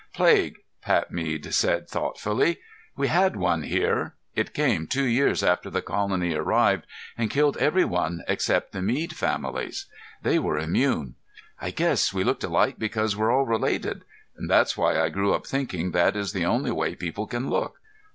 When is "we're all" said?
13.15-13.45